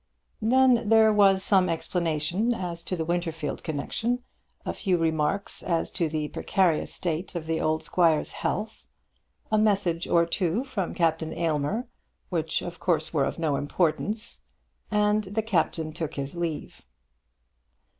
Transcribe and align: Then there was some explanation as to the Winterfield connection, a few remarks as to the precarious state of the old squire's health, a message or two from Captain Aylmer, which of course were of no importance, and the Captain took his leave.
Then 0.41 0.89
there 0.89 1.13
was 1.13 1.43
some 1.43 1.69
explanation 1.69 2.55
as 2.55 2.81
to 2.85 2.95
the 2.95 3.05
Winterfield 3.05 3.63
connection, 3.63 4.23
a 4.65 4.73
few 4.73 4.97
remarks 4.97 5.61
as 5.61 5.91
to 5.91 6.09
the 6.09 6.27
precarious 6.29 6.91
state 6.91 7.35
of 7.35 7.45
the 7.45 7.61
old 7.61 7.83
squire's 7.83 8.31
health, 8.31 8.87
a 9.51 9.59
message 9.59 10.07
or 10.07 10.25
two 10.25 10.63
from 10.63 10.95
Captain 10.95 11.33
Aylmer, 11.33 11.85
which 12.29 12.63
of 12.63 12.79
course 12.79 13.13
were 13.13 13.25
of 13.25 13.37
no 13.37 13.57
importance, 13.57 14.39
and 14.89 15.25
the 15.25 15.43
Captain 15.43 15.93
took 15.93 16.15
his 16.15 16.33
leave. 16.35 16.81